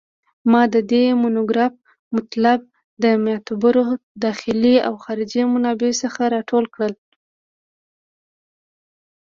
ما 0.51 0.61
د 0.73 0.75
دې 0.91 1.03
مونوګراف 1.21 1.73
مطالب 2.15 2.61
د 3.03 3.05
معتبرو 3.25 3.83
داخلي 4.25 4.75
او 4.87 4.93
خارجي 5.03 5.41
منابعو 5.53 5.99
څخه 6.03 6.21
راټول 6.35 6.65
کړل 6.73 6.93